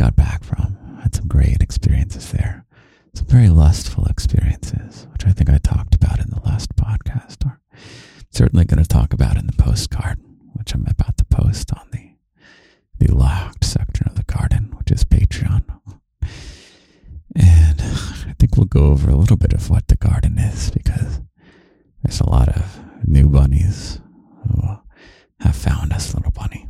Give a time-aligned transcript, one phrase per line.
[0.00, 0.78] got back from.
[0.98, 2.64] I had some great experiences there.
[3.12, 7.60] Some very lustful experiences, which I think I talked about in the last podcast, or
[8.30, 10.18] certainly going to talk about in the postcard,
[10.54, 12.12] which I'm about to post on the
[12.98, 15.64] the locked section of the garden, which is Patreon.
[17.36, 21.20] And I think we'll go over a little bit of what the garden is because
[22.02, 24.00] there's a lot of new bunnies
[24.44, 24.78] who
[25.40, 26.68] have found us, little bunny.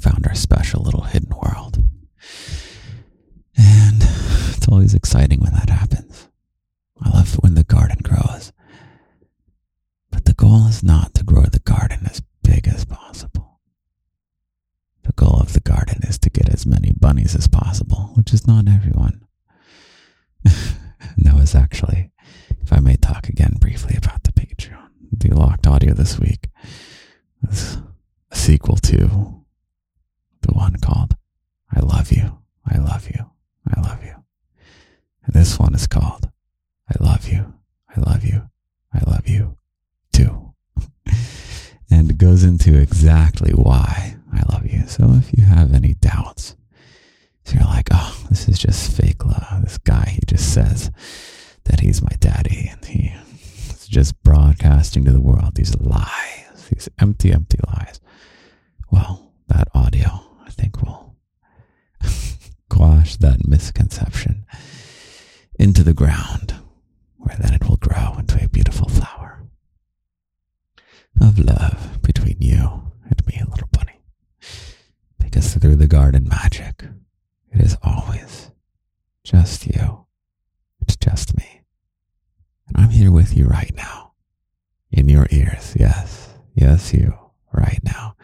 [0.00, 1.23] Found our special little hidden
[4.74, 6.28] always exciting when that happens.
[7.00, 8.52] I love when the garden grows.
[10.10, 13.60] But the goal is not to grow the garden as big as possible.
[15.04, 18.48] The goal of the garden is to get as many bunnies as possible, which is
[18.48, 19.24] not everyone.
[20.44, 22.10] no, it's actually,
[22.60, 26.48] if I may talk again briefly about the Patreon, the locked audio this week
[27.48, 27.78] is
[28.32, 29.44] a sequel to
[30.40, 31.14] the one called
[31.70, 33.30] I Love You, I Love You,
[33.72, 34.14] I Love You.
[35.26, 36.30] And this one is called
[36.88, 37.54] I Love You,
[37.94, 38.50] I Love You,
[38.92, 39.56] I Love You
[40.12, 40.54] Too.
[41.90, 42.10] and
[42.78, 44.86] exactly why I love you.
[44.86, 46.56] So if you have any doubts,
[47.44, 49.62] so you're like, oh, this is just fake love.
[49.62, 50.90] This guy, he just says
[51.64, 53.12] that he's my daddy and he
[53.70, 58.00] is just broadcasting to the world these lies, these empty, empty lies.
[58.90, 60.08] Well, that audio,
[60.46, 61.16] I think, will
[62.70, 64.46] quash that misconception
[65.58, 66.54] into the ground,
[67.16, 69.13] where then it will grow into a beautiful flower
[71.20, 74.00] of love between you and me, little bunny.
[75.18, 76.84] Because through the garden magic,
[77.52, 78.50] it is always
[79.22, 80.06] just you.
[80.80, 81.62] It's just me.
[82.68, 84.12] And I'm here with you right now.
[84.90, 85.74] In your ears.
[85.78, 86.28] Yes.
[86.54, 87.18] Yes, you.
[87.52, 88.16] Right now.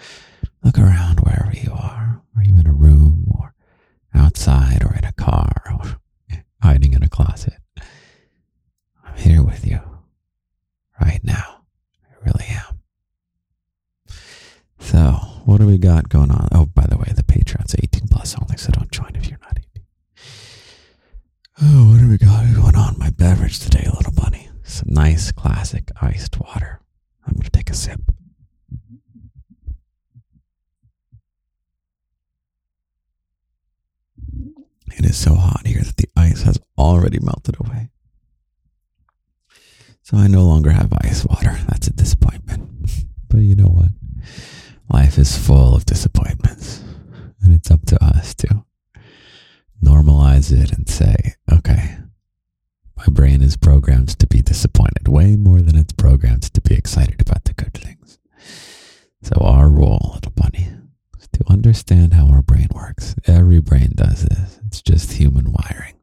[0.63, 2.23] Look around wherever you are.
[2.37, 3.55] Are you in a room or
[4.15, 6.01] outside or in a car or
[6.63, 7.59] hiding in a closet?
[9.05, 9.81] I'm here with you.
[11.01, 11.63] Right now.
[12.05, 12.81] I really am.
[14.79, 15.13] So,
[15.45, 16.49] what do we got going on?
[16.53, 19.59] Oh, by the way, the Patreon's 18 plus only, so don't join if you're not
[19.59, 19.83] 18.
[21.63, 22.97] Oh, what do we got going on?
[22.97, 24.49] My beverage today, little bunny.
[24.63, 26.81] Some nice classic iced water.
[27.27, 28.01] I'm going to take a sip.
[34.97, 37.91] It is so hot here that the ice has already melted away.
[40.03, 41.59] So I no longer have ice water.
[41.69, 42.69] That's a disappointment.
[43.29, 43.91] But you know what?
[44.93, 46.83] Life is full of disappointments.
[47.43, 48.65] And it's up to us to
[49.83, 51.97] normalize it and say, okay,
[52.97, 57.21] my brain is programmed to be disappointed way more than it's programmed to be excited
[57.21, 58.19] about the good things.
[59.23, 60.69] So, our role, little bunny,
[61.19, 63.15] is to understand how our brain works.
[63.27, 65.95] Every brain does this, it's just human wiring.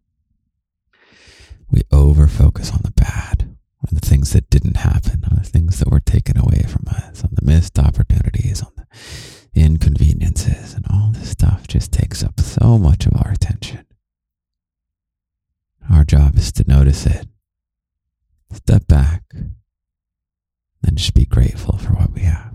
[1.70, 3.47] We over focus on the bad,
[3.82, 7.24] on the things that didn't happen, on the things that were taken away from us,
[7.24, 8.86] on the missed opportunities, on the
[9.62, 13.86] inconveniences, and all this stuff just takes up so much of our attention.
[15.90, 17.28] Our job is to notice it,
[18.52, 22.54] step back, and just be grateful for what we have.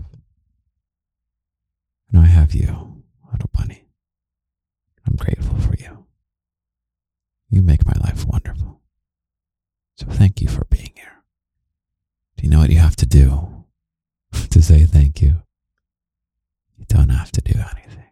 [2.11, 3.85] And I have you, little bunny.
[5.07, 6.05] I'm grateful for you.
[7.49, 8.82] You make my life wonderful.
[9.95, 11.23] So thank you for being here.
[12.37, 13.65] Do you know what you have to do
[14.49, 15.41] to say thank you?
[16.77, 18.09] You don't have to do anything.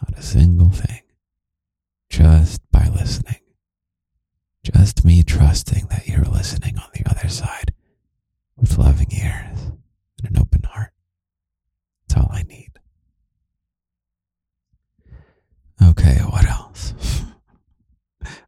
[0.00, 1.02] Not a single thing.
[2.10, 3.40] Just by listening.
[4.64, 7.72] Just me trusting that you're listening on the other side
[8.56, 9.72] with loving ears
[10.22, 10.92] and an open heart.
[12.08, 12.70] That's all I need.
[15.82, 16.94] Okay, what else?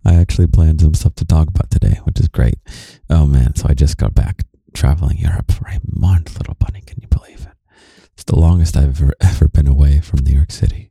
[0.05, 2.57] I actually planned some stuff to talk about today, which is great.
[3.11, 4.43] Oh man, so I just got back
[4.75, 6.83] traveling Europe for a month, little bunny.
[6.87, 7.75] Can you believe it?
[8.13, 10.91] It's the longest I've ever, ever been away from New York City.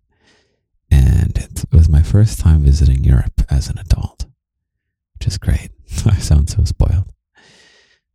[0.89, 4.25] And it was my first time visiting Europe as an adult,
[5.15, 5.71] which is great.
[6.05, 7.11] I sound so spoiled.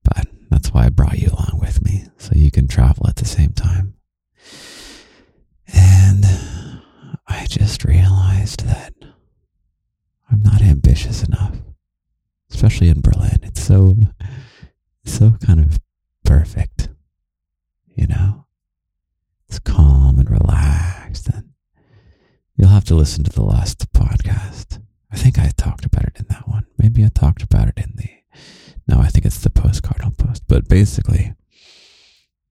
[0.04, 3.24] But that's why I brought you along with me, so you can travel at the
[3.24, 3.94] same time.
[5.74, 6.24] And
[7.26, 8.94] I just realized that
[10.30, 11.56] I'm not ambitious enough,
[12.50, 13.38] especially in Berlin.
[13.42, 13.96] It's so,
[15.04, 15.80] so kind of
[16.24, 16.88] perfect
[17.98, 18.46] you know?
[19.48, 21.28] It's calm and relaxed.
[21.28, 21.50] And
[22.56, 24.80] you'll have to listen to the last podcast.
[25.10, 26.66] I think I talked about it in that one.
[26.78, 28.08] Maybe I talked about it in the.
[28.86, 30.44] No, I think it's the postcard I'll post.
[30.46, 31.34] But basically,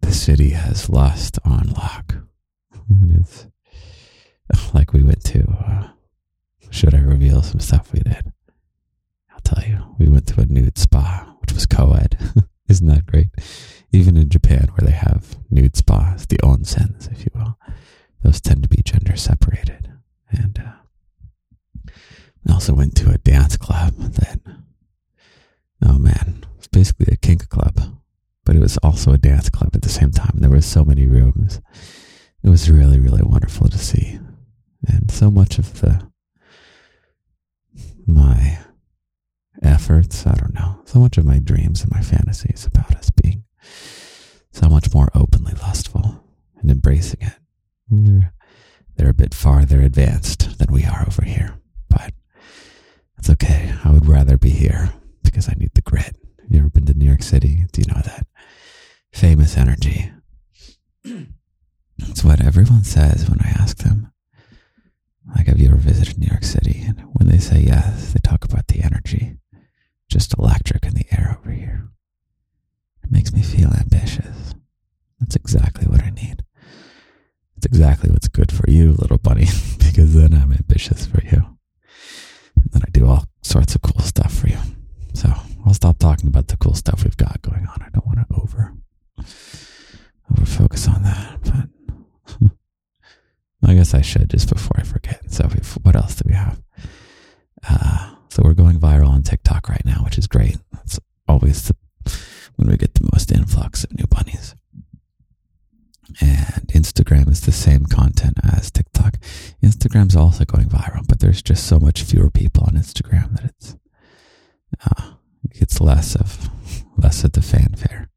[0.02, 2.16] the city has lust on lock.
[2.90, 3.48] And it's
[4.74, 5.44] like we went to.
[5.50, 5.88] Uh,
[6.70, 8.32] should I reveal some stuff we did?
[9.32, 9.96] I'll tell you.
[10.00, 12.18] We went to a nude spa, which was co ed.
[12.70, 13.28] Isn't that great?
[13.94, 17.58] Even in Japan, where they have nude spas, the onsens, if you will,
[18.24, 19.92] those tend to be gender separated.
[20.30, 21.92] And uh,
[22.46, 24.40] we also went to a dance club that,
[25.84, 27.80] oh man, it's basically a kink club,
[28.44, 30.34] but it was also a dance club at the same time.
[30.36, 31.62] There were so many rooms.
[32.44, 34.20] It was really, really wonderful to see.
[34.88, 36.10] And so much of the
[38.08, 38.60] my
[39.62, 43.44] efforts, I don't know, so much of my dreams and my fantasies about us being
[44.52, 46.24] so much more openly lustful
[46.60, 47.34] and embracing it.
[48.98, 51.60] They're, a bit farther advanced than we are over here,
[51.90, 52.14] but
[53.18, 53.74] it's okay.
[53.84, 54.92] I would rather be here
[55.24, 56.18] because I need the grit.
[56.50, 57.66] You ever been to New York City?
[57.72, 58.28] Do you know that
[59.12, 60.12] famous energy?
[62.00, 64.12] It's what everyone says when I ask them
[65.36, 66.84] like, have you ever visited New York City?
[66.88, 69.38] And when they say yes, they talk about the energy,
[70.10, 71.90] just electric in the air over here.
[73.04, 74.54] It makes me feel ambitious.
[75.20, 76.44] That's exactly what I need.
[77.58, 79.48] It's exactly what's good for you, little bunny,
[79.80, 81.58] because then I'm ambitious for you.
[82.56, 84.60] And then I do all sorts of cool stuff for you.
[85.14, 85.34] So
[85.66, 87.82] I'll stop talking about the cool stuff we've got going on.
[87.82, 88.74] I don't want to over
[90.32, 91.70] over focus on that, but
[93.68, 95.32] I guess I should just before I forget.
[95.32, 95.48] So,
[95.84, 96.62] what else do we have?
[97.68, 100.58] Uh, so we're going viral on TikTok right now, which is great.
[100.72, 101.76] That's always the,
[102.56, 104.56] when we get the most influx of new bunnies.
[106.22, 109.16] And Instagram is the same content as TikTok.
[109.62, 113.76] Instagram's also going viral, but there's just so much fewer people on Instagram that it's
[114.86, 115.14] uh,
[115.52, 116.50] it's less of
[116.98, 118.10] less of the fanfare.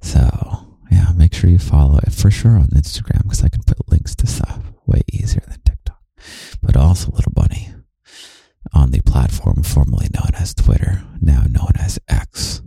[0.00, 3.75] So yeah, make sure you follow it for sure on Instagram because I can put
[3.88, 6.00] links to stuff way easier than TikTok.
[6.62, 7.70] But also, Little Bunny
[8.72, 12.62] on the platform formerly known as Twitter, now known as X.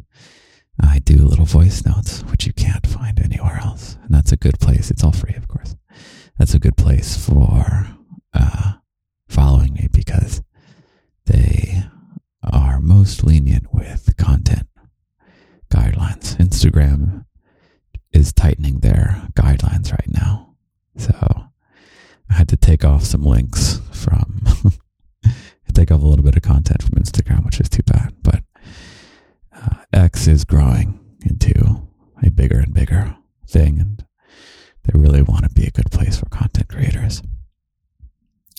[0.82, 3.98] I do little voice notes, which you can't find anywhere else.
[4.04, 4.90] And that's a good place.
[4.90, 5.76] It's all free, of course.
[6.38, 7.88] That's a good place for
[8.34, 8.74] uh,
[9.28, 10.42] following me because
[11.26, 11.84] they
[12.44, 14.68] are most lenient with content
[15.70, 16.38] guidelines.
[16.38, 17.26] Instagram
[18.14, 20.49] is tightening their guidelines right now.
[21.00, 21.14] So
[22.30, 24.42] I had to take off some links from,
[25.74, 28.14] take off a little bit of content from Instagram, which is too bad.
[28.22, 28.44] But
[29.56, 31.88] uh, X is growing into
[32.22, 33.16] a bigger and bigger
[33.48, 34.06] thing, and
[34.84, 37.22] they really want to be a good place for content creators.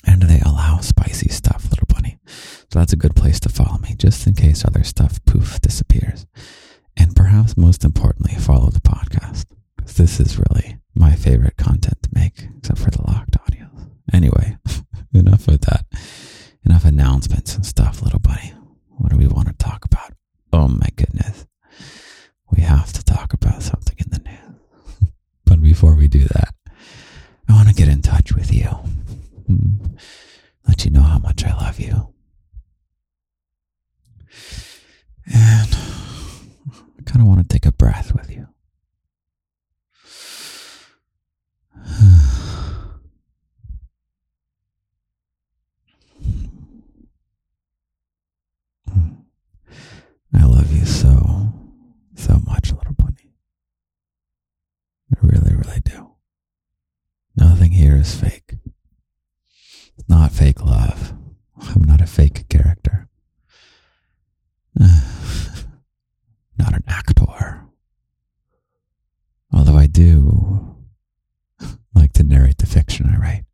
[0.06, 2.18] And they allow spicy stuff, little bunny.
[2.26, 6.26] So that's a good place to follow me, just in case other stuff poof disappears.
[6.96, 9.44] And perhaps most importantly, follow the podcast
[9.76, 13.90] because this is really my favorite content to make, except for the locked audios.
[14.12, 14.58] Anyway,
[15.14, 15.86] enough of that.
[16.64, 18.52] Enough announcements and stuff, little buddy.
[18.88, 20.12] What do we want to talk about?
[20.52, 21.46] Oh my goodness.
[22.50, 25.10] We have to talk about something in the news.
[25.44, 26.54] but before we do that,
[27.48, 28.68] I want to get in touch with you.
[29.46, 29.94] Hmm.
[30.66, 32.12] Let you know how much I love you.
[35.26, 35.74] And
[36.98, 38.46] I kind of want to take a breath with you.
[50.32, 51.54] I love you so,
[52.16, 53.32] so much, little bunny.
[55.10, 56.10] I really, really do.
[57.34, 58.56] Nothing here is fake.
[59.96, 61.14] It's not fake love.
[61.58, 63.08] I'm not a fake character.
[64.78, 64.92] not
[66.58, 67.64] an actor.
[69.52, 70.76] Although I do
[71.94, 73.44] like to narrate the fiction I write.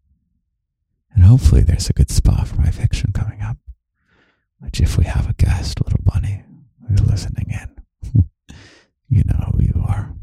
[1.15, 3.59] And hopefully there's a good spot for my fiction coming up.
[4.59, 6.45] Which if we have a guest, little bunny,
[6.89, 8.25] who's listening in,
[9.09, 10.15] you know who you are.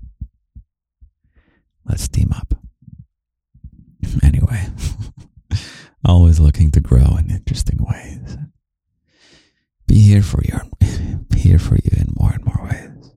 [1.86, 2.54] Let's team up.
[4.22, 4.68] Anyway,
[6.06, 8.38] always looking to grow in interesting ways.
[9.88, 10.60] Be here for you,
[11.36, 13.12] here for you in more and more ways.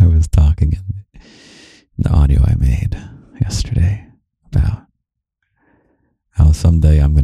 [0.00, 1.04] I was talking in
[1.98, 2.96] the audio I made
[3.40, 4.08] yesterday
[4.46, 4.86] about
[6.30, 7.14] how someday I'm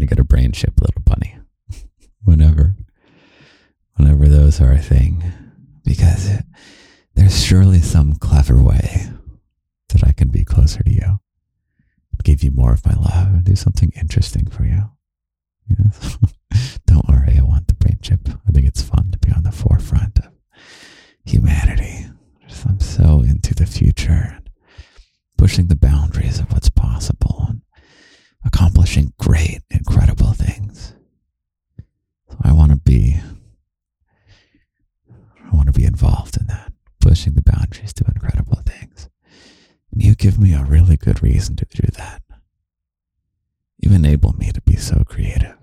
[0.52, 1.38] chip, little bunny.
[2.25, 2.75] whenever,
[3.95, 5.23] whenever those are a thing,
[5.85, 6.38] because
[7.14, 9.09] there's surely some clever way
[9.90, 11.21] that I can be closer to you,
[12.23, 14.90] give you more of my love, do something interesting for you.
[15.69, 16.19] Yes.
[16.87, 18.28] Don't worry, I want the brain chip.
[18.47, 20.33] I think it's fun to be on the forefront of
[21.25, 22.07] humanity.
[22.69, 24.50] I'm so into the future and
[25.38, 27.62] pushing the boundaries of what's possible and
[28.45, 30.95] accomplishing great, incredible things.
[32.28, 33.16] So I want to be
[35.50, 39.09] I want to be involved in that, pushing the boundaries to incredible things.
[39.92, 42.22] And you give me a really good reason to do that.
[43.78, 45.56] You enable me to be so creative,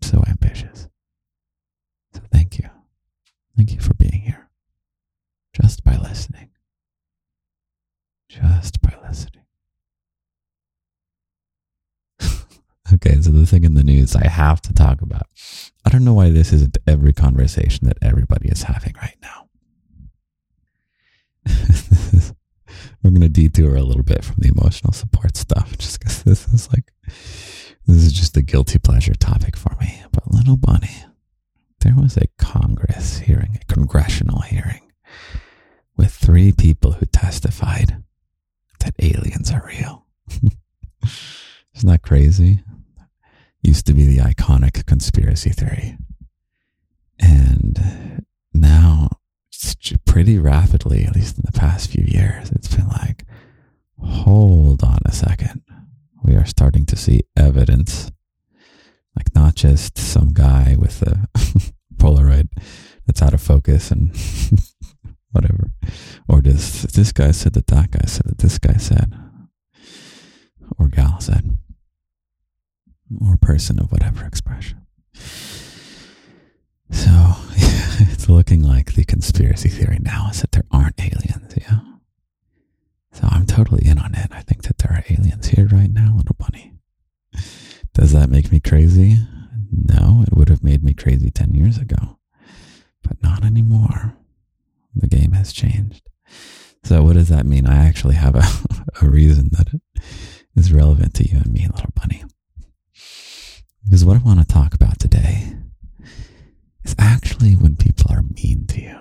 [0.00, 0.88] so ambitious.
[2.14, 2.70] So thank you.
[3.56, 4.48] Thank you for being here.
[5.52, 6.50] Just by listening.
[8.28, 9.42] Just by listening.
[12.94, 15.26] okay, so the thing in the news I have to talk about.
[15.84, 19.48] I don't know why this isn't every conversation that everybody is having right now.
[23.02, 26.46] we're going to detour a little bit from the emotional support stuff just because this
[26.48, 26.92] is like,
[27.86, 30.02] this is just a guilty pleasure topic for me.
[30.12, 31.04] But Little Bunny,
[31.80, 34.92] there was a Congress hearing, a congressional hearing,
[35.96, 38.02] with three people who testified
[38.80, 40.06] that aliens are real.
[41.74, 42.60] Isn't that crazy?
[43.62, 45.96] Used to be the iconic conspiracy theory.
[47.18, 48.24] And
[50.12, 53.24] pretty rapidly, at least in the past few years, it's been like,
[53.98, 55.62] hold on a second.
[56.22, 58.12] We are starting to see evidence,
[59.16, 61.28] like not just some guy with a
[61.96, 62.48] Polaroid
[63.06, 64.14] that's out of focus and
[65.30, 65.70] whatever,
[66.28, 69.14] or just this guy said that that guy said that this guy said,
[70.78, 71.56] or gal said,
[73.18, 74.82] or person of whatever expression.
[76.92, 77.10] So
[77.56, 81.80] it's looking like the conspiracy theory now is that there aren't aliens, yeah.
[83.12, 84.28] So I'm totally in on it.
[84.30, 86.72] I think that there are aliens here right now, little bunny.
[87.94, 89.16] Does that make me crazy?
[89.70, 92.18] No, it would have made me crazy 10 years ago,
[93.02, 94.16] but not anymore.
[94.94, 96.02] The game has changed.
[96.84, 97.66] So what does that mean?
[97.66, 98.44] I actually have a,
[99.06, 100.02] a reason that it
[100.56, 102.24] is relevant to you and me, little bunny.
[103.84, 105.54] Because what I want to talk about today
[106.84, 108.98] is actually when people are mean to you.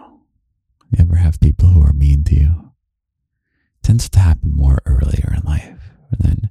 [0.91, 2.71] You ever have people who are mean to you?
[3.77, 5.91] It tends to happen more earlier in life.
[6.11, 6.50] And then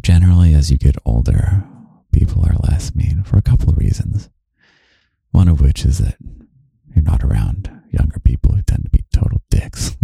[0.00, 1.64] generally as you get older,
[2.12, 4.28] people are less mean for a couple of reasons.
[5.30, 6.16] One of which is that
[6.94, 9.96] you're not around younger people who tend to be total dicks.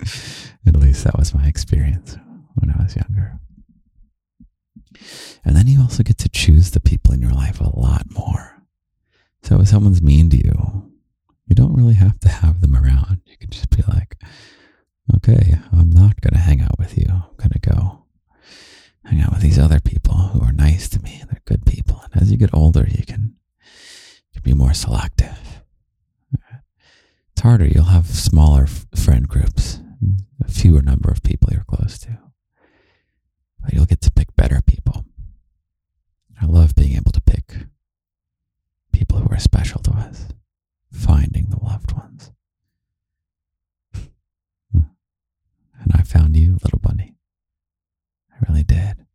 [0.66, 2.16] At least that was my experience
[2.54, 3.38] when I was younger.
[5.44, 8.57] And then you also get to choose the people in your life a lot more.
[9.48, 10.92] So if someone's mean to you,
[11.46, 13.22] you don't really have to have them around.
[13.24, 14.20] You can just be like,
[15.16, 17.06] okay, I'm not going to hang out with you.
[17.08, 18.04] I'm going to go
[19.06, 21.22] hang out with these other people who are nice to me.
[21.24, 22.02] They're good people.
[22.12, 23.36] And as you get older, you can,
[24.34, 25.62] you can be more selective.
[27.32, 27.64] It's harder.
[27.64, 29.80] You'll have smaller friend groups,
[30.44, 32.18] a fewer number of people you're close to.
[33.62, 35.06] But you'll get to pick better people.
[36.38, 37.54] I love being able to pick
[38.92, 40.28] people who are special to us,
[40.92, 42.32] finding the loved ones.
[45.80, 47.14] And I found you, little bunny.
[48.32, 49.06] I really did.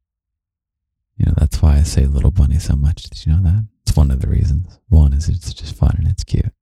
[1.18, 3.04] You know, that's why I say little bunny so much.
[3.04, 3.68] Did you know that?
[3.86, 4.80] It's one of the reasons.
[4.88, 6.54] One is it's just fun and it's cute.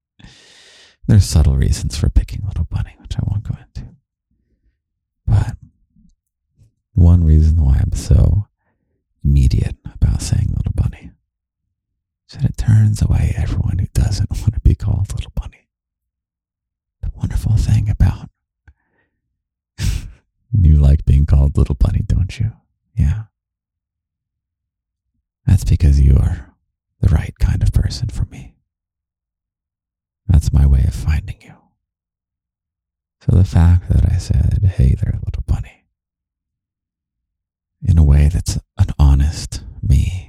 [1.08, 3.90] There's subtle reasons for picking little bunny, which I won't go into.
[5.28, 5.56] But
[6.94, 8.48] one reason why I'm so
[9.24, 11.11] immediate about saying little bunny
[12.32, 15.68] that it turns away everyone who doesn't want to be called little bunny.
[17.02, 18.30] The wonderful thing about
[20.54, 22.52] you like being called little bunny, don't you?
[22.96, 23.24] Yeah.
[25.46, 26.54] That's because you are
[27.02, 28.56] the right kind of person for me.
[30.28, 31.56] That's my way of finding you.
[33.22, 35.84] So the fact that I said, hey there, little bunny,
[37.84, 40.21] in a way that's an honest me.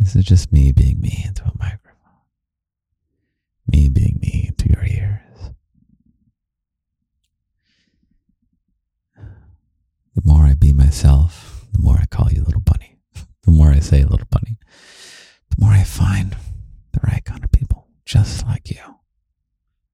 [0.00, 2.00] This is just me being me into a microphone.
[3.70, 5.52] Me being me into your ears.
[10.14, 12.98] The more I be myself, the more I call you little bunny.
[13.42, 14.58] The more I say little bunny,
[15.48, 16.36] the more I find
[16.92, 18.80] the right kind of people just like you.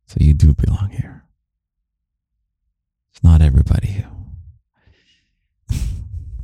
[0.07, 1.25] So you do belong here.
[3.13, 4.05] It's not everybody
[5.71, 5.77] who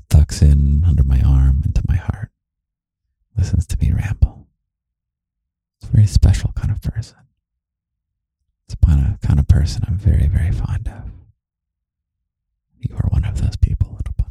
[0.09, 1.82] tucks in under my arm into
[3.42, 4.46] listens to me ramble.
[5.80, 7.16] It's a very special kind of person.
[8.68, 11.11] It's a kind of person I'm very, very fond of.
[12.78, 14.30] You are one of those people, little bunny.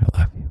[0.00, 0.50] I love you.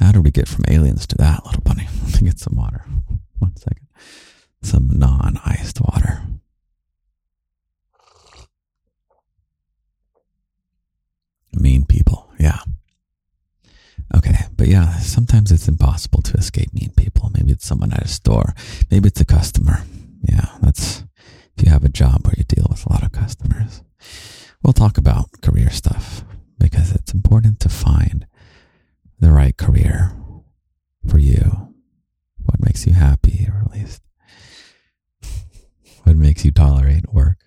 [0.00, 1.86] How did we get from aliens to that, little bunny?
[2.04, 2.82] Let me get some water.
[3.38, 3.88] One second.
[4.62, 6.22] Some non iced water.
[11.52, 12.60] Mean people, yeah.
[14.66, 17.30] But yeah, sometimes it's impossible to escape mean people.
[17.32, 18.52] Maybe it's someone at a store.
[18.90, 19.84] Maybe it's a customer.
[20.22, 21.04] Yeah, that's
[21.56, 23.84] if you have a job where you deal with a lot of customers.
[24.64, 26.24] We'll talk about career stuff
[26.58, 28.26] because it's important to find
[29.20, 30.16] the right career
[31.08, 31.72] for you.
[32.44, 34.02] What makes you happy, or at least
[36.02, 37.38] what makes you tolerate work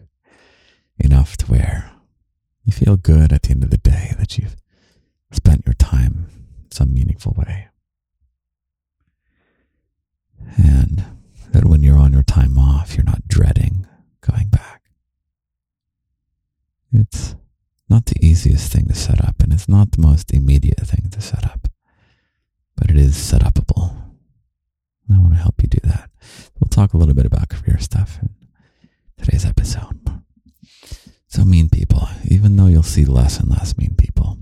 [0.97, 1.91] enough to where
[2.63, 4.55] you feel good at the end of the day that you've
[5.33, 6.38] spent your time
[6.79, 7.67] some meaningful way.
[10.55, 11.03] And
[11.51, 13.85] that when you're on your time off, you're not dreading
[14.21, 14.83] going back.
[16.93, 17.35] It's
[17.89, 21.19] not the easiest thing to set up, and it's not the most immediate thing to
[21.19, 21.67] set up,
[22.77, 23.93] but it is set upable.
[25.13, 26.09] I want to help you do that.
[26.59, 28.29] We'll talk a little bit about career stuff in
[29.17, 29.99] today's episode.
[31.27, 34.37] So, mean people, even though you'll see less and less mean people,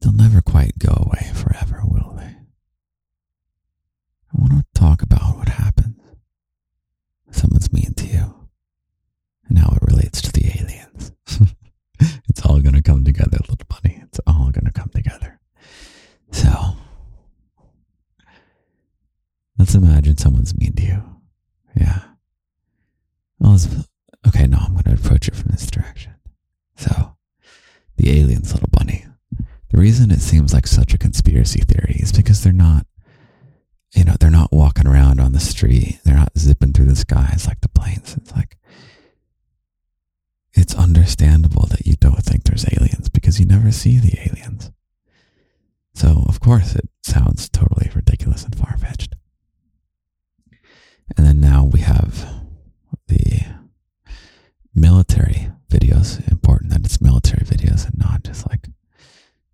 [0.00, 2.36] they'll never quite go away forever, will they?
[4.32, 6.00] I want to talk about what happens
[7.24, 8.48] when someone's mean to you
[9.48, 11.12] and how it relates to the aliens.
[12.28, 14.00] it's all going to come together, little bunny.
[14.04, 15.40] It's all going to come together.
[16.30, 16.76] So,
[19.58, 21.02] let's imagine someone's mean to you.
[21.74, 22.02] Yeah.
[23.38, 23.58] Well,
[24.26, 26.14] okay, no, I'm going to approach it from this direction.
[26.76, 27.16] So,
[27.96, 29.06] the aliens, little bunny.
[29.78, 32.84] The reason it seems like such a conspiracy theory is because they're not,
[33.94, 36.00] you know, they're not walking around on the street.
[36.04, 38.16] They're not zipping through the skies like the planes.
[38.16, 38.56] It's like,
[40.52, 44.72] it's understandable that you don't think there's aliens because you never see the aliens.
[45.94, 49.14] So, of course, it sounds totally ridiculous and far fetched.
[51.16, 52.28] And then now we have
[53.06, 53.42] the
[54.74, 56.28] military videos.
[56.28, 58.66] Important that it's military videos and not just like,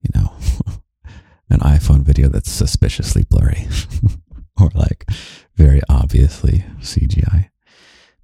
[0.05, 0.33] you know,
[1.51, 3.69] an iPhone video that's suspiciously blurry
[4.61, 5.09] or like
[5.57, 7.51] very obviously CGI.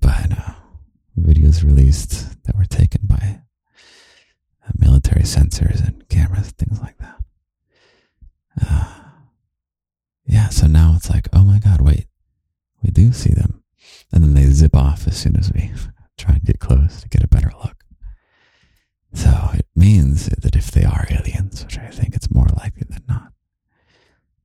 [0.00, 0.52] But uh,
[1.18, 3.40] videos released that were taken by
[4.66, 7.16] uh, military sensors and cameras, things like that.
[8.62, 8.94] Uh,
[10.26, 12.06] yeah, so now it's like, oh my God, wait,
[12.82, 13.62] we do see them.
[14.12, 15.72] And then they zip off as soon as we
[16.18, 17.84] try and get close to get a better look.
[19.12, 23.02] So it means that if they are aliens, which I think it's more likely than
[23.08, 23.32] not,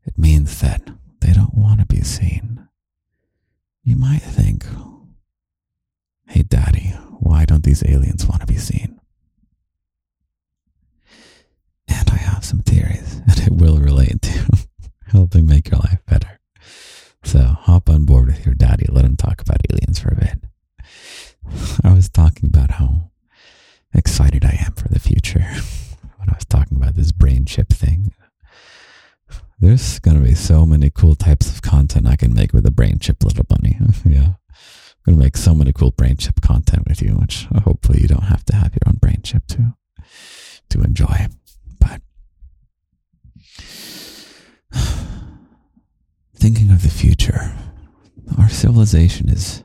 [0.05, 0.81] it means that
[1.21, 2.67] they don't want to be seen.
[3.83, 4.65] You might think,
[6.27, 8.99] hey, daddy, why don't these aliens want to be seen?
[11.87, 14.65] And I have some theories, and it will relate to
[15.07, 16.39] helping make your life better.
[17.23, 18.85] So hop on board with your daddy.
[18.89, 20.39] Let him talk about aliens for a bit.
[21.83, 23.11] I was talking about how
[23.93, 25.39] excited I am for the future
[26.17, 28.13] when I was talking about this brain chip thing.
[29.59, 32.71] There's going to be so many cool types of content I can make with a
[32.71, 33.79] brain chip, little bunny.
[34.05, 34.33] yeah.
[35.05, 38.23] Going to make so many cool brain chip content with you, which hopefully you don't
[38.23, 39.75] have to have your own brain chip to,
[40.69, 41.27] to enjoy.
[41.79, 42.01] But
[46.35, 47.55] thinking of the future,
[48.37, 49.63] our civilization is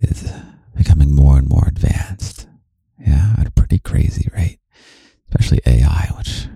[0.00, 0.32] is
[0.74, 2.46] becoming more and more advanced.
[2.98, 4.58] Yeah, at a pretty crazy rate,
[5.28, 6.46] especially AI, which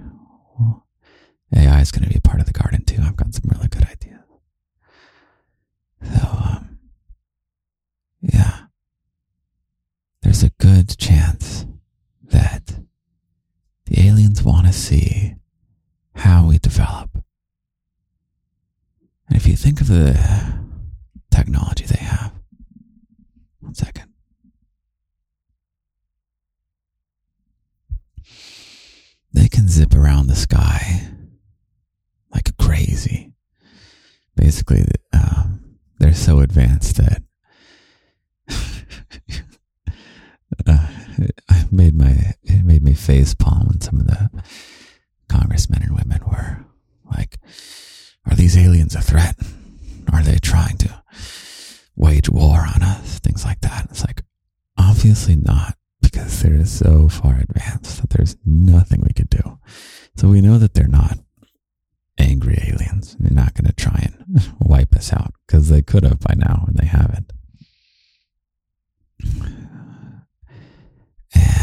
[1.54, 3.02] AI is going to be a part of the garden too.
[3.02, 4.20] I've got some really good ideas.
[6.02, 6.71] So, um,
[8.22, 8.66] yeah,
[10.22, 11.66] there's a good chance
[12.22, 12.76] that
[13.86, 15.34] the aliens want to see
[16.14, 17.10] how we develop.
[19.28, 20.18] And if you think of the
[21.30, 22.32] technology they have,
[23.60, 24.08] one second.
[29.32, 31.08] They can zip around the sky
[32.32, 33.32] like crazy.
[34.36, 37.22] Basically, um, they're so advanced that
[40.66, 40.86] uh,
[41.48, 44.30] I made my it made me face palm when some of the
[45.28, 46.64] congressmen and women were
[47.10, 47.38] like,
[48.26, 49.36] "Are these aliens a threat?
[50.12, 51.02] Are they trying to
[51.96, 53.86] wage war on us, things like that.
[53.90, 54.22] It's like,
[54.76, 59.58] obviously not, because they're so far advanced that there's nothing we could do.
[60.16, 61.18] So we know that they're not
[62.18, 63.16] angry aliens.
[63.18, 66.64] They're not going to try and wipe us out because they could have by now,
[66.66, 67.32] and they haven't.
[71.34, 71.61] And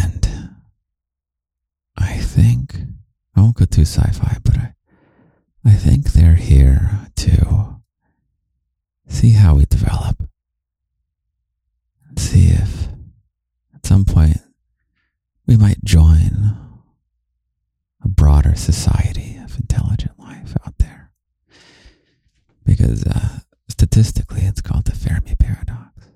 [2.00, 2.76] I think
[3.36, 4.74] I won't go too sci-fi, but I
[5.66, 7.82] I think they're here to
[9.08, 10.24] see how we develop.
[12.18, 12.88] See if
[13.76, 14.38] at some point
[15.46, 16.58] we might join
[18.04, 21.12] a broader society of intelligent life out there.
[22.66, 26.08] Because uh, statistically, it's called the Fermi paradox.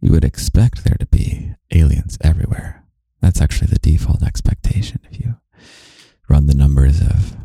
[0.00, 2.84] You would expect there to be aliens everywhere.
[3.28, 5.34] That's actually the default expectation if you
[6.30, 7.36] run the numbers of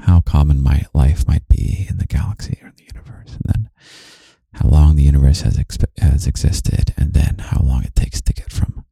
[0.00, 3.70] how common my life might be in the galaxy or in the universe, and then
[4.52, 8.34] how long the universe has exp- has existed, and then how long it takes to
[8.34, 8.84] get from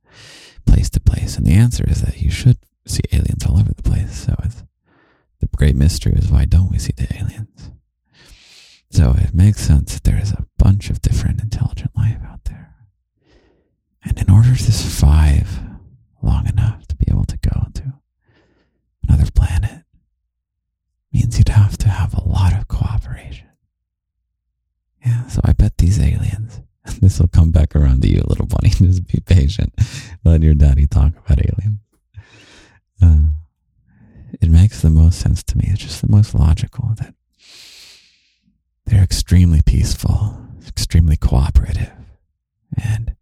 [0.64, 1.36] place to place.
[1.36, 4.24] And the answer is that you should see aliens all over the place.
[4.24, 4.34] So
[5.38, 7.72] the great mystery is why don't we see the aliens?
[8.90, 12.74] So it makes sense that there is a bunch of different intelligent life out there.
[14.02, 15.58] And in order to survive
[16.22, 17.92] long enough to be able to go to
[19.08, 19.84] another planet
[21.12, 23.48] means you'd have to have a lot of cooperation.
[25.04, 26.60] Yeah, so I bet these aliens,
[27.00, 28.70] this will come back around to you, little bunny.
[28.70, 29.74] Just be patient.
[30.24, 31.80] Let your daddy talk about aliens.
[33.00, 33.32] Uh,
[34.40, 35.68] it makes the most sense to me.
[35.68, 37.14] It's just the most logical that
[38.86, 41.92] they're extremely peaceful, extremely cooperative,
[42.82, 43.16] and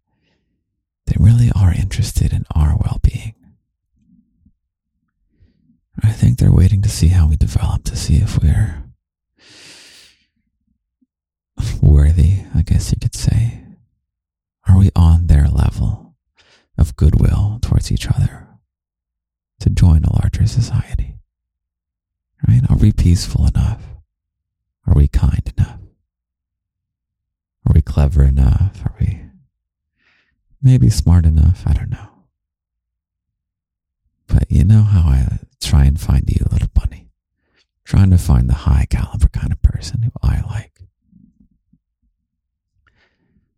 [1.11, 3.35] they really are interested in our well being.
[6.01, 8.85] I think they're waiting to see how we develop, to see if we're
[11.81, 13.61] worthy, I guess you could say.
[14.67, 16.15] Are we on their level
[16.77, 18.47] of goodwill towards each other
[19.59, 21.17] to join a larger society?
[22.47, 22.61] Right?
[22.69, 23.81] Are we peaceful enough?
[24.87, 25.79] Are we kind enough?
[27.67, 28.81] Are we clever enough?
[28.85, 29.30] Are we
[30.61, 31.63] maybe smart enough?
[31.65, 32.09] I don't know.
[34.27, 37.09] But you know how I try and find you, little bunny.
[37.83, 40.79] Trying to find the high caliber kind of person who I like.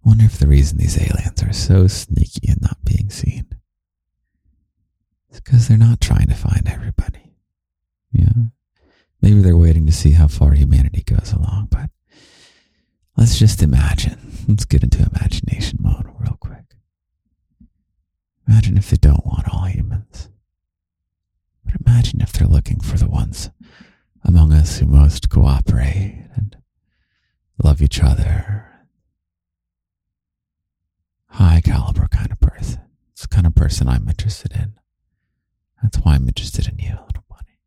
[0.04, 3.46] Wonder if the reason these aliens are so sneaky and not being seen
[5.32, 7.34] is because they're not trying to find everybody.
[8.12, 8.50] Yeah.
[9.22, 11.90] Maybe they're waiting to see how far humanity goes along, but
[13.16, 14.44] let's just imagine.
[14.48, 16.73] Let's get into imagination mode real quick.
[18.48, 20.30] Imagine if they don't want all humans.
[21.66, 23.50] But imagine if they're looking for the ones
[24.24, 26.58] among us who most cooperate and
[27.64, 28.68] love each other.
[31.28, 32.82] High caliber kind of person.
[33.12, 34.74] It's the kind of person I'm interested in.
[35.82, 37.58] That's why I'm interested in you, little bunny.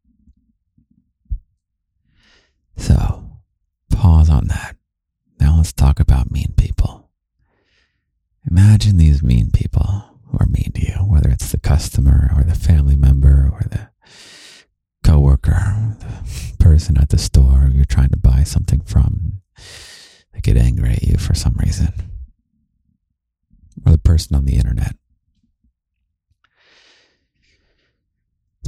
[2.77, 3.39] So,
[3.91, 4.77] pause on that.
[5.41, 7.11] Now let's talk about mean people.
[8.49, 10.16] Imagine these mean people
[10.77, 13.89] to you, whether it's the customer or the family member or the
[15.03, 19.41] coworker, the person at the store you're trying to buy something from.
[20.33, 21.93] They get angry at you for some reason.
[23.85, 24.97] Or the person on the internet.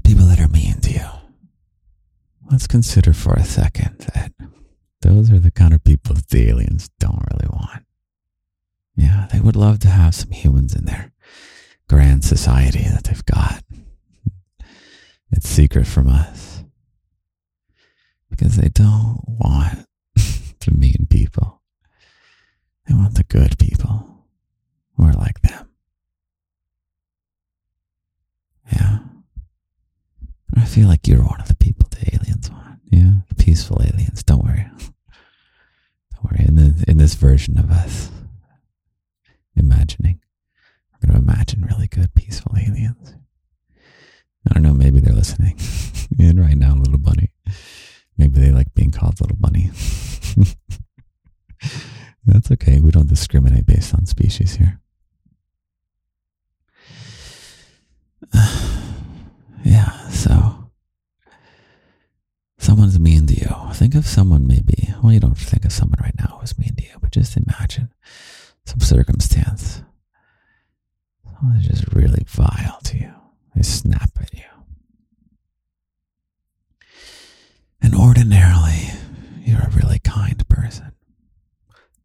[0.04, 1.06] People that are mean to you.
[2.50, 4.32] Let's consider for a second that
[5.02, 7.84] those are the kind of people that the aliens don't really want.
[8.96, 11.12] Yeah, they would love to have some humans in their
[11.88, 13.62] grand society that they've got.
[15.32, 16.62] It's secret from us.
[18.30, 21.60] Because they don't want the mean people.
[22.86, 24.24] They want the good people
[24.96, 25.68] who are like them.
[28.72, 28.98] Yeah.
[30.56, 32.80] I feel like you're one of the people the aliens want.
[32.90, 33.12] Yeah.
[33.28, 34.22] The peaceful aliens.
[34.22, 34.66] Don't worry.
[34.78, 36.44] Don't worry.
[36.46, 38.10] In, the, in this version of us
[39.56, 40.20] imagining,
[41.02, 43.14] we're going to imagine really good, peaceful aliens.
[44.48, 45.58] I don't know, maybe they're listening
[46.18, 47.32] in right now, little bunny.
[48.16, 49.70] Maybe they like being called little bunny.
[52.26, 52.80] That's okay.
[52.80, 54.80] We don't discriminate based on species here.
[59.64, 60.70] yeah, so
[62.58, 63.48] someone's mean to you.
[63.74, 64.92] Think of someone maybe.
[65.02, 67.90] Well, you don't think of someone right now who's mean to you, but just imagine
[68.64, 69.82] some circumstance.
[71.38, 73.12] Someone's just really vile to you.
[73.54, 74.40] They snap at you.
[77.80, 78.90] And ordinarily,
[79.44, 80.92] you're a really kind person.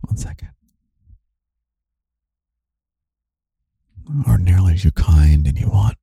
[0.01, 0.49] One second.
[4.27, 5.97] Ordinarily, you're kind and you want,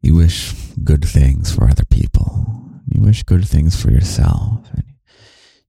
[0.00, 2.46] you wish good things for other people.
[2.86, 4.70] You wish good things for yourself.
[4.72, 4.84] And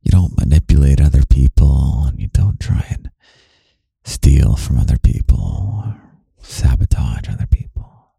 [0.01, 3.11] you don't manipulate other people and you don't try and
[4.05, 5.93] steal from other people
[6.43, 8.11] sabotage other people.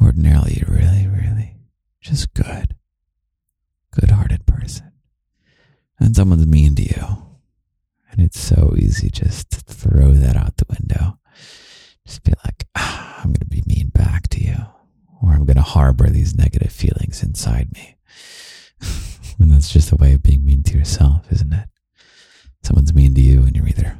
[0.00, 1.56] Ordinarily, you're really, really
[2.00, 2.74] just good,
[3.92, 4.92] good hearted person.
[5.98, 7.24] And someone's mean to you.
[8.10, 11.18] And it's so easy just to throw that out the window.
[12.06, 14.56] Just be like, ah, I'm going to be mean back to you.
[15.22, 17.96] Or I'm going to harbor these negative feelings inside me.
[19.38, 21.68] and that's just a way of being mean to yourself, isn't it?
[22.62, 23.98] Someone's mean to you and you're either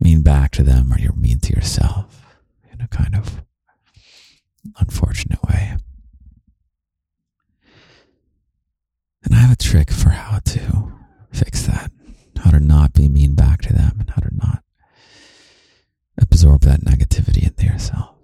[0.00, 2.24] mean back to them or you're mean to yourself
[2.72, 3.42] in a kind of
[4.78, 5.76] unfortunate way.
[9.22, 10.92] And I have a trick for how to
[11.32, 11.90] fix that,
[12.38, 14.62] how to not be mean back to them and how to not
[16.20, 18.14] absorb that negativity into yourself.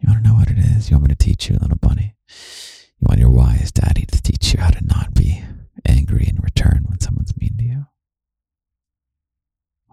[0.00, 0.90] You want to know what it is?
[0.90, 2.14] You want me to teach you, little bunny?
[3.00, 5.42] You want your wise daddy to teach you how to not be
[5.84, 7.86] angry in return when someone's mean to you?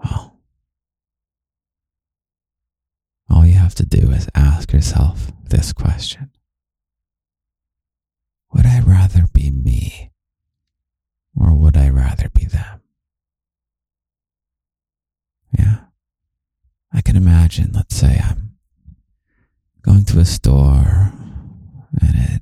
[0.04, 0.40] Well,
[3.30, 6.32] all you have to do is ask yourself this question
[8.52, 10.10] Would I rather be me
[11.40, 12.82] or would I rather be them?
[15.58, 15.82] Yeah.
[16.92, 18.56] I can imagine, let's say I'm
[19.84, 21.14] going to a store
[22.02, 22.42] and it,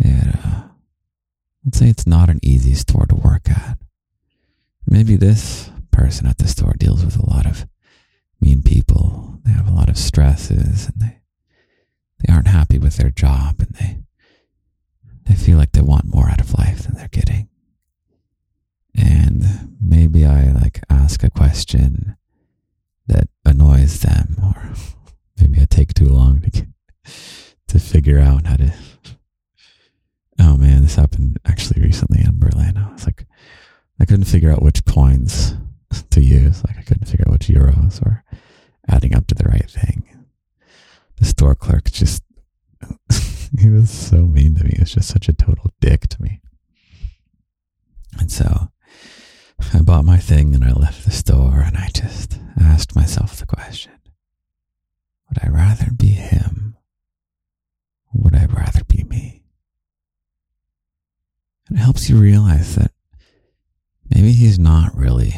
[0.00, 0.62] it, uh,
[1.64, 3.78] let's say it's not an easy store to work at.
[4.86, 7.66] Maybe this person at the store deals with a lot of
[8.40, 9.40] mean people.
[9.44, 11.20] They have a lot of stresses and they,
[12.18, 13.98] they aren't happy with their job and they,
[15.24, 17.48] they feel like they want more out of life than they're getting.
[18.96, 22.16] And maybe I like ask a question
[23.06, 24.72] that annoys them or
[25.40, 26.66] maybe I take too long to get,
[27.68, 28.72] to figure out how to
[30.40, 32.76] Oh man, this happened actually recently in Berlin.
[32.76, 33.26] I was like
[34.00, 35.54] I couldn't figure out which coins
[36.18, 36.64] to use.
[36.64, 38.24] Like I couldn't figure out which euros were
[38.88, 40.04] adding up to the right thing.
[41.16, 42.22] The store clerk just
[43.58, 44.72] he was so mean to me.
[44.76, 46.40] He was just such a total dick to me.
[48.18, 48.70] And so
[49.74, 53.46] I bought my thing and I left the store and I just asked myself the
[53.46, 53.92] question
[55.28, 56.76] Would I rather be him?
[58.12, 59.42] Or would I rather be me?
[61.68, 62.92] And it helps you realize that
[64.08, 65.34] maybe he's not really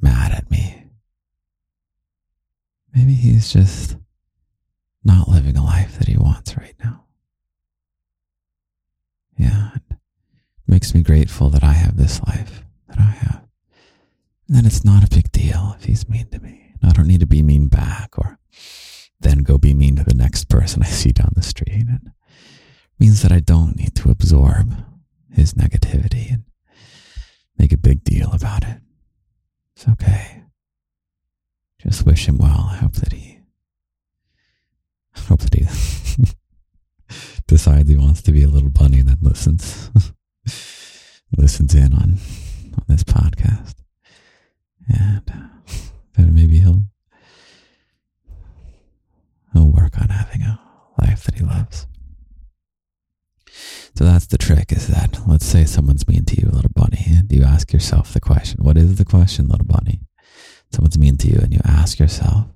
[0.00, 0.86] mad at me.
[2.94, 3.96] Maybe he's just
[5.04, 7.04] not living a life that he wants right now.
[9.38, 9.96] Yeah, it
[10.66, 13.44] makes me grateful that I have this life that I have.
[14.46, 16.74] And then it's not a big deal if he's mean to me.
[16.82, 18.38] I don't need to be mean back or
[19.20, 21.86] then go be mean to the next person I see down the street.
[21.88, 22.12] It
[22.98, 24.74] means that I don't need to absorb
[25.32, 26.44] his negativity and
[27.58, 28.80] make a big deal about it.
[29.80, 30.42] It's okay.
[31.78, 32.68] Just wish him well.
[32.70, 33.38] I hope that he
[35.16, 35.66] I hope that he
[37.46, 39.90] decides he wants to be a little bunny that listens
[41.38, 42.18] listens in on
[42.74, 43.76] on this podcast,
[44.86, 45.48] and uh,
[46.12, 46.82] then maybe he'll
[49.54, 50.60] he'll work on having a
[51.00, 51.86] life that he loves.
[53.96, 56.70] So that's the trick is that let's say someone's mean to you, a little
[57.16, 58.62] and you ask yourself the question.
[58.62, 60.00] What is the question, little bunny?
[60.72, 62.46] Someone's mean to you and you ask yourself,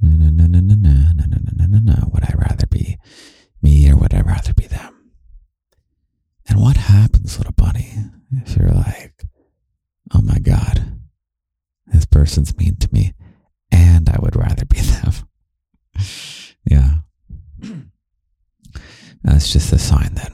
[0.00, 2.98] no, no, no, no, no, no, no, no, no, no, would I rather be
[3.60, 5.12] me or would I rather be them?
[6.48, 7.94] And what happens, little bunny,
[8.32, 9.24] if you're like,
[10.12, 10.98] oh my God,
[11.86, 13.12] this person's mean to me
[13.70, 15.12] and I would rather be them?
[16.68, 16.96] yeah.
[19.22, 20.32] That's just a sign that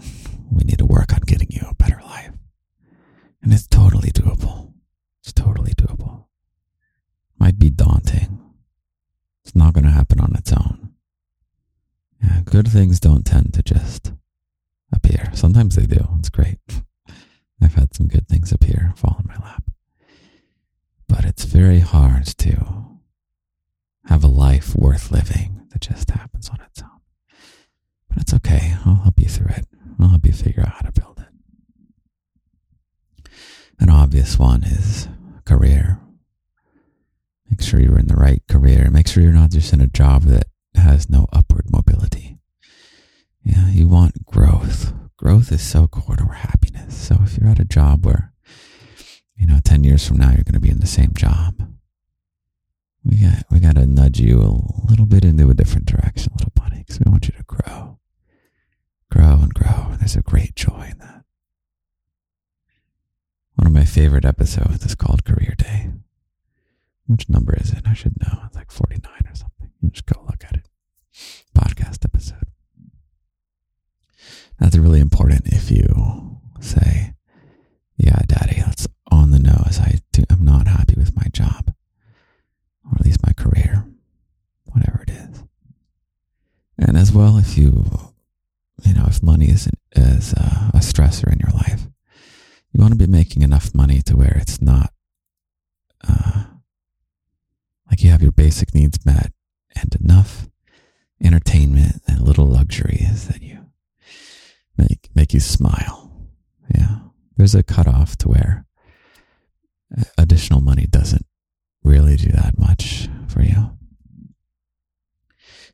[0.51, 2.33] we need to work on getting you a better life.
[3.43, 4.73] And it's totally doable.
[5.23, 6.25] It's totally doable.
[7.39, 8.41] Might be daunting.
[9.45, 10.93] It's not going to happen on its own.
[12.23, 14.13] Yeah, good things don't tend to just
[14.93, 15.31] appear.
[15.35, 16.09] Sometimes they do.
[16.19, 16.59] It's great.
[17.63, 19.65] I've had some good things appear, fall in my lap.
[21.09, 22.99] But it's very hard to
[24.07, 27.01] have a life worth living that just happens on its own.
[28.09, 28.75] But it's okay.
[28.85, 29.67] I'll help you through it.
[30.01, 31.18] I'll help you figure out how to build.
[33.81, 35.09] An obvious one is
[35.45, 36.01] career.
[37.51, 38.91] Make sure you're in the right career.
[38.91, 42.39] Make sure you're not just in a job that has no upward mobility.
[43.43, 44.93] Yeah, you want growth.
[45.17, 46.97] Growth is so core to our happiness.
[46.97, 48.33] So if you're at a job where,
[49.37, 51.55] you know, 10 years from now, you're going to be in the same job,
[53.05, 56.53] we got, we got to nudge you a little bit into a different direction, little
[56.55, 57.99] buddy, because we want you to grow.
[59.11, 59.89] Grow and grow.
[59.91, 61.25] And There's a great joy in that.
[63.99, 65.91] Favorite episodes is called Career Day.
[67.07, 67.83] Which number is it?
[67.85, 68.43] I should know.
[68.47, 69.71] It's like 49 or something.
[69.81, 70.69] You just go look at it.
[71.53, 72.47] Podcast episode.
[74.61, 77.15] That's really important if you say,
[77.97, 79.81] Yeah, daddy, that's on the nose.
[79.81, 81.75] I do, I'm not happy with my job,
[82.85, 83.85] or at least my career,
[84.67, 85.43] whatever it is.
[86.79, 88.15] And as well, if you,
[88.85, 91.89] you know, if money is, is uh, a stressor in your life,
[92.73, 94.93] you want to be making enough money to where it's not
[96.07, 96.45] uh,
[97.91, 99.33] like you have your basic needs met
[99.75, 100.49] and enough
[101.23, 103.67] entertainment and little luxuries that you
[104.77, 106.13] make make you smile.
[106.75, 106.99] Yeah,
[107.37, 108.67] there's a cutoff to where
[110.17, 111.27] additional money doesn't
[111.83, 113.77] really do that much for you.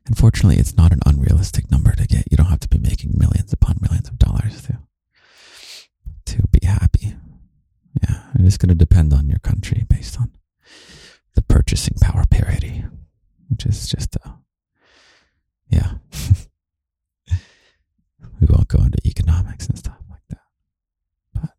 [0.07, 2.31] Unfortunately, it's not an unrealistic number to get.
[2.31, 4.79] You don't have to be making millions upon millions of dollars to
[6.25, 7.15] to be happy.
[8.01, 10.31] Yeah, it is going to depend on your country based on
[11.35, 12.85] the purchasing power parity,
[13.49, 14.35] which is just a
[15.69, 15.95] yeah.
[18.39, 20.39] we won't go into economics and stuff like that.
[21.33, 21.49] But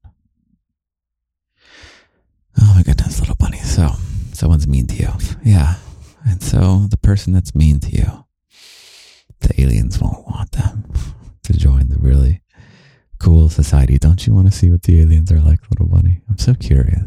[2.62, 3.58] oh my goodness, little bunny.
[3.58, 3.90] So
[4.32, 5.10] someone's mean to you.
[5.44, 5.74] Yeah.
[6.24, 8.24] And so the person that's mean to you,
[9.40, 10.90] the aliens won't want them
[11.42, 12.40] to join the really
[13.18, 13.98] cool society.
[13.98, 16.20] Don't you want to see what the aliens are like, little bunny?
[16.28, 17.04] I'm so curious.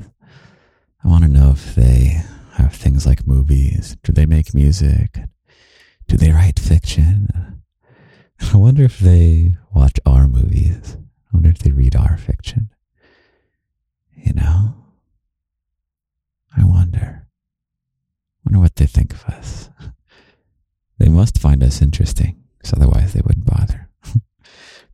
[1.04, 2.22] I want to know if they
[2.54, 3.96] have things like movies.
[4.04, 5.20] Do they make music?
[6.08, 7.62] Do they write fiction?
[8.54, 10.98] I wonder if they watch our movies.
[10.98, 12.70] I wonder if they read our fiction.
[14.16, 14.76] You know?
[16.58, 17.28] I wonder.
[18.46, 19.70] Wonder what they think of us.
[20.98, 23.89] they must find us interesting, because otherwise they wouldn't bother.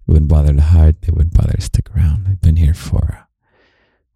[0.05, 1.01] They wouldn't bother to hide.
[1.01, 2.25] They wouldn't bother to stick around.
[2.25, 3.27] They've been here for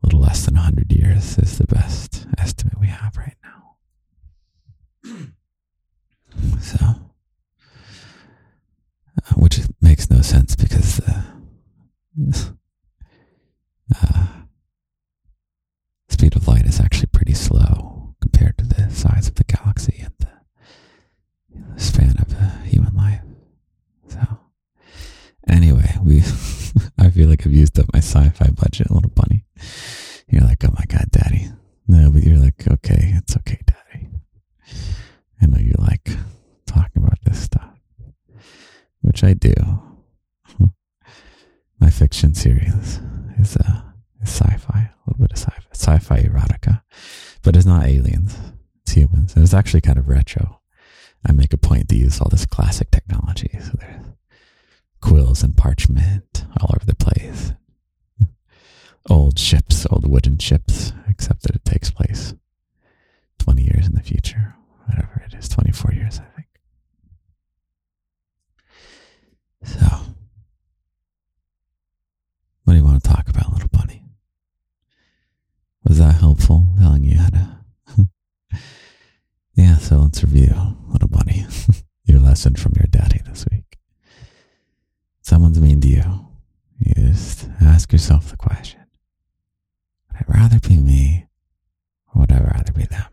[0.01, 3.75] a little less than 100 years, is the best estimate we have right now.
[6.61, 6.77] So,
[9.17, 11.23] uh, which makes no sense because the
[14.01, 14.27] uh,
[16.07, 20.13] speed of light is actually pretty slow compared to the size of the galaxy and
[20.19, 20.29] the,
[21.73, 23.21] the span of a human life.
[24.07, 24.19] So,
[25.47, 26.21] anyway, we
[26.97, 29.45] I feel like I've used up my sci-fi budget, little bunny.
[30.27, 31.49] You're like, oh my god, daddy.
[31.87, 34.09] No, but you're like, okay, it's okay, daddy.
[35.41, 36.09] I know you like
[36.65, 37.79] talking about this stuff,
[39.01, 39.53] which I do.
[41.79, 42.99] My fiction series
[43.39, 43.81] is, uh,
[44.21, 46.81] is sci-fi, a little bit of sci-fi, sci-fi erotica,
[47.41, 48.37] but it's not aliens.
[48.83, 49.33] It's humans.
[49.35, 50.59] And it's actually kind of retro.
[51.25, 53.49] I make a point to use all this classic technology.
[53.61, 54.08] So there's
[55.01, 57.53] quills and parchment all over the place.
[59.09, 62.33] Old ships, old wooden ships, except that it takes place
[63.39, 66.47] 20 years in the future, whatever it is, 24 years, I think.
[69.63, 69.85] So,
[72.63, 74.03] what do you want to talk about, little bunny?
[75.85, 77.59] Was that helpful telling you how to?
[79.55, 80.53] yeah, so let's review,
[80.87, 81.45] little bunny,
[82.05, 83.68] your lesson from your daddy this week.
[85.29, 86.25] Someone's mean to you.
[86.79, 88.79] You just ask yourself the question
[90.07, 91.27] Would I rather be me
[92.07, 93.05] or would I rather be them?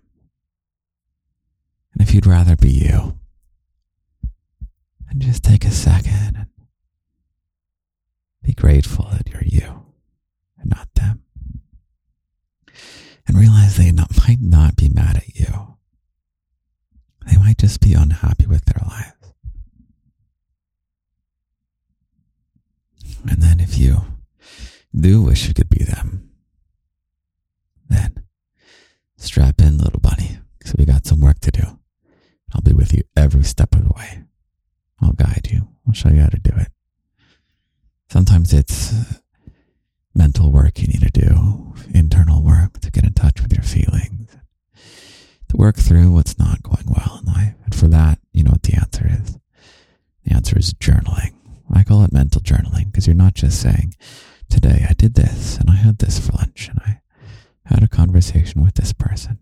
[1.93, 3.19] And if you'd rather be you,
[5.11, 6.47] and just take a second and
[8.43, 9.85] be grateful that you're you
[10.59, 11.23] and not them.
[13.29, 15.77] And realize they not, might not be mad at you.
[17.27, 19.16] They might just be unhappy with their lives.
[23.29, 24.03] And then if you
[24.99, 26.31] do wish you could be them,
[27.89, 28.25] then
[29.17, 31.79] strap in, little bunny, because we got some work to do.
[32.55, 34.25] I'll be with you every step of the way.
[35.01, 35.69] I'll guide you.
[35.87, 36.69] I'll show you how to do it.
[38.09, 38.95] Sometimes it's
[40.15, 44.31] mental work you need to do, internal work to get in touch with your feelings,
[45.49, 47.55] to work through what's not going well in life.
[47.65, 49.39] And for that, you know what the answer is?
[50.25, 51.36] The answer is journaling.
[51.73, 53.95] I call it mental journaling because you're not just saying,
[54.49, 57.01] today I did this and I had this for lunch and I
[57.65, 59.39] had a conversation with this person.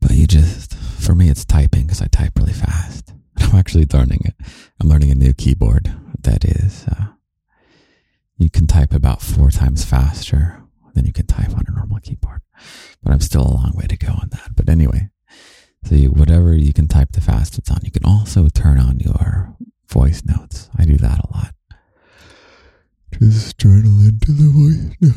[0.00, 3.12] But you just, for me, it's typing because I type really fast.
[3.38, 4.34] I'm actually learning it.
[4.80, 7.06] I'm learning a new keyboard that is, uh,
[8.36, 10.62] you can type about four times faster
[10.94, 12.42] than you can type on a normal keyboard.
[13.02, 14.50] But I'm still a long way to go on that.
[14.54, 15.08] But anyway,
[15.84, 19.56] so you, whatever you can type the fastest on, you can also turn on your
[19.88, 20.68] voice notes.
[20.78, 21.54] I do that a lot.
[23.18, 25.14] Just journal into the voice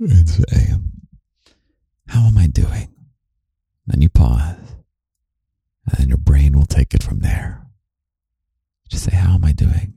[0.00, 0.74] and say,
[2.08, 2.88] How am I doing?
[3.86, 4.56] Then you pause,
[5.86, 7.66] and then your brain will take it from there.
[8.88, 9.94] Just say, How am I doing?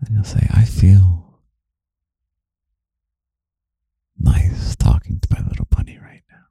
[0.00, 1.40] And you'll say, I feel
[4.18, 6.44] nice talking to my little bunny right now.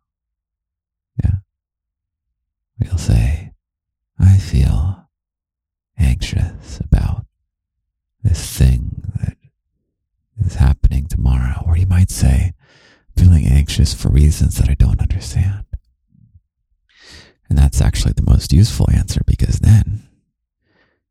[1.23, 2.87] Yeah.
[2.87, 3.53] You'll say,
[4.19, 5.04] I feel
[5.97, 7.25] anxious about
[8.23, 9.37] this thing that
[10.45, 11.63] is happening tomorrow.
[11.65, 12.53] Or you might say,
[13.15, 15.65] feeling anxious for reasons that I don't understand.
[17.49, 20.07] And that's actually the most useful answer because then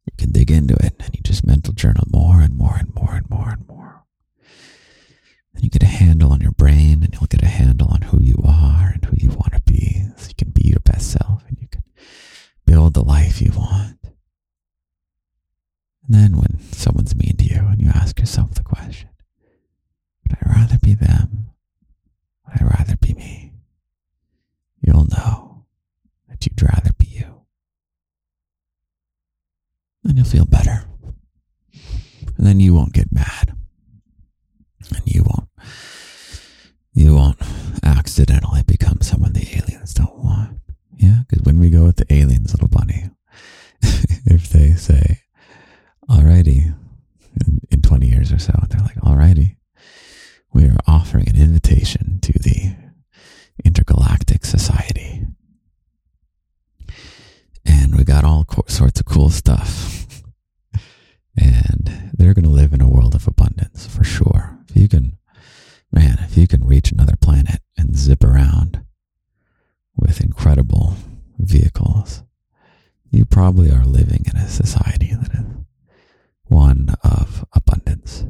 [0.04, 3.14] you can dig into it and you just mental journal more and more and more
[3.14, 4.04] and more and more.
[5.54, 8.20] And you get a handle on your brain and you'll get a handle on who
[8.20, 10.04] you are and who you want to be.
[10.16, 11.84] So you can be your best self and you can
[12.66, 13.93] build the life you want.
[16.06, 19.08] And then when someone's mean to you and you ask yourself the question,
[20.22, 21.46] would I rather be them?
[22.46, 23.52] Would I rather be me?
[24.82, 25.64] You'll know
[26.28, 27.42] that you'd rather be you.
[30.04, 30.84] And you'll feel better.
[32.36, 33.56] And then you won't get mad.
[34.94, 35.48] And you won't
[36.94, 37.38] you won't
[37.82, 40.60] accidentally become someone the aliens don't want.
[40.96, 43.10] Yeah, because when we go with the aliens, little bunny,
[43.82, 45.22] if they say,
[46.08, 46.74] Alrighty,
[47.46, 49.56] in, in 20 years or so, they're like, Alrighty,
[50.52, 52.76] we are offering an invitation to the
[53.64, 55.26] intergalactic society.
[57.64, 60.22] And we got all co- sorts of cool stuff.
[61.36, 64.58] and they're going to live in a world of abundance for sure.
[64.68, 65.18] If you can,
[65.90, 68.84] man, if you can reach another planet and zip around
[69.96, 70.96] with incredible
[71.38, 72.22] vehicles,
[73.10, 75.44] you probably are living in a society that is
[76.46, 78.24] one of abundance.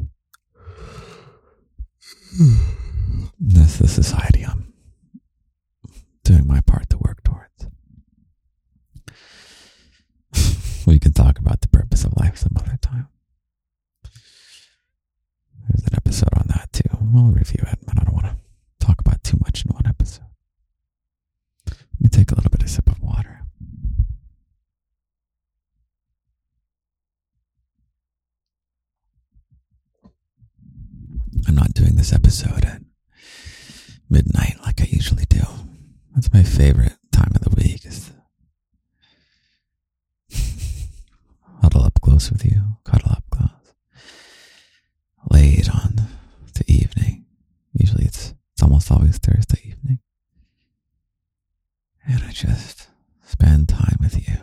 [3.41, 4.73] That's the society I'm
[6.25, 7.67] doing my part to work towards.
[10.87, 13.09] we can talk about the purpose of life some other time.
[15.69, 16.83] There's an episode on that too.
[17.01, 18.37] We'll review it, but I don't want to
[18.85, 20.25] talk about too much in one episode.
[21.69, 23.41] Let me take a little bit of sip of water.
[31.47, 32.81] I'm not doing this episode at
[34.09, 35.43] midnight like I usually do.
[36.15, 38.11] That's my favorite time of the week is
[41.61, 43.51] huddle up close with you, cuddle up close.
[45.31, 46.09] Late on
[46.55, 47.27] the evening.
[47.75, 49.99] Usually it's it's almost always Thursday evening.
[52.07, 52.89] And I just
[53.27, 54.37] spend time with you.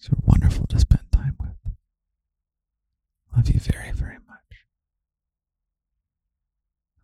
[0.00, 1.72] You're wonderful to spend time with.
[3.36, 4.27] Love you very, very much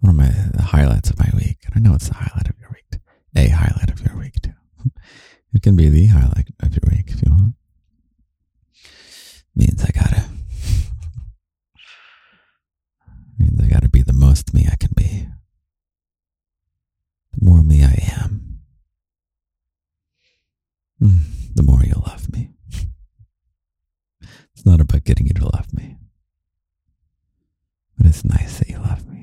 [0.05, 1.57] one of my the highlights of my week.
[1.64, 3.00] And I know it's the highlight of your week,
[3.34, 4.52] a highlight of your week too.
[5.55, 7.55] It can be the highlight of your week if you want.
[9.55, 10.24] Means I gotta.
[13.38, 15.28] means I gotta be the most me I can be.
[17.32, 18.59] The more me I am,
[20.98, 21.18] hmm,
[21.55, 22.50] the more you'll love me.
[24.55, 25.96] It's not about getting you to love me,
[27.96, 29.14] but it's nice that you love me.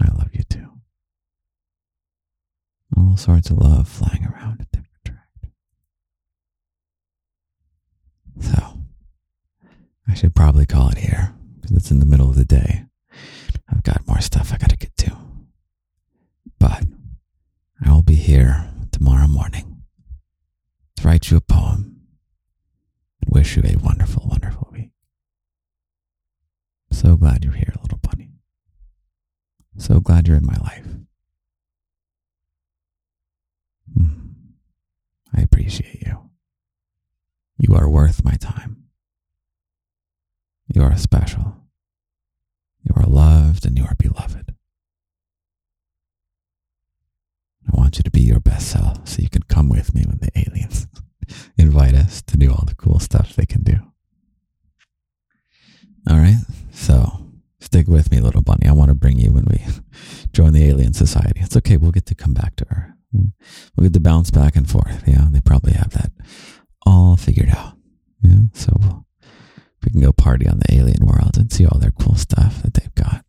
[0.00, 0.68] I love you too.
[3.02, 5.52] All sorts of love flying around in different directions.
[8.40, 8.78] So,
[10.08, 12.84] I should probably call it here because it's in the middle of the day.
[13.68, 15.16] I've got more stuff I gotta get to.
[16.58, 16.84] But
[17.84, 19.82] I will be here tomorrow morning
[20.96, 22.00] to write you a poem
[23.20, 24.90] and wish you a wonderful, wonderful week.
[26.90, 28.30] So glad you're here, little bunny.
[29.76, 30.86] So glad you're in my life.
[33.96, 34.06] Hmm.
[35.34, 36.30] I appreciate you.
[37.58, 38.84] You are worth my time.
[40.72, 41.56] You are special.
[42.82, 44.54] You are loved and you are beloved.
[47.66, 50.18] I want you to be your best self so you can come with me when
[50.18, 50.86] the aliens
[51.56, 53.76] invite us to do all the cool stuff they can do.
[56.10, 56.40] All right.
[56.72, 57.30] So
[57.60, 58.66] stick with me, little bunny.
[58.66, 59.64] I want to bring you when we
[60.32, 61.40] join the alien society.
[61.40, 61.76] It's okay.
[61.76, 63.01] We'll get to come back to Earth.
[63.12, 65.02] We'll get to bounce back and forth.
[65.06, 65.28] Yeah.
[65.30, 66.12] They probably have that
[66.84, 67.76] all figured out.
[68.22, 68.46] Yeah.
[68.54, 69.04] So
[69.84, 72.74] we can go party on the alien world and see all their cool stuff that
[72.74, 73.24] they've got.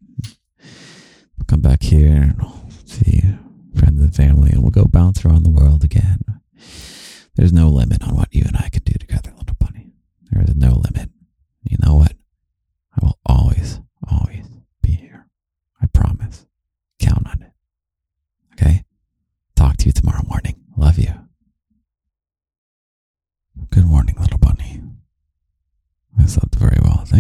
[1.38, 3.24] We'll come back here and we'll see
[3.76, 6.20] friends and family and we'll go bounce around the world again.
[7.36, 9.92] There's no limit on what you and I can do together, little bunny.
[10.32, 11.10] There is no limit.
[11.64, 12.14] You know what?
[12.96, 14.46] I will always, always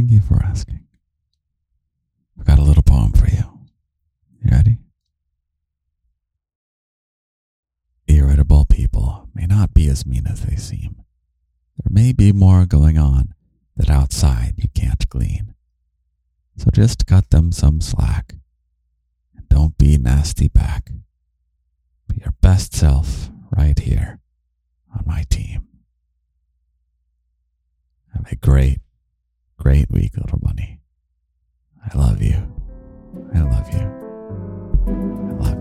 [0.01, 0.81] you for asking.
[2.39, 3.59] I've got a little poem for you.
[4.43, 4.77] You ready?
[8.07, 11.03] Irritable people may not be as mean as they seem.
[11.77, 13.33] There may be more going on
[13.77, 15.53] that outside you can't glean.
[16.57, 18.35] So just cut them some slack
[19.35, 20.91] and don't be nasty back.
[22.07, 24.19] Be your best self right here
[24.93, 25.67] on my team.
[28.13, 28.79] Have a great,
[29.57, 30.79] great week, little bunny.
[31.83, 32.35] I love you.
[33.33, 34.03] I love you.
[34.87, 35.52] I love you.